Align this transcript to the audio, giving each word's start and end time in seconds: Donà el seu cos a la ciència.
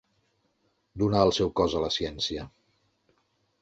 Donà 1.03 1.21
el 1.27 1.35
seu 1.41 1.53
cos 1.61 1.79
a 1.81 1.85
la 1.87 1.93
ciència. 2.01 2.51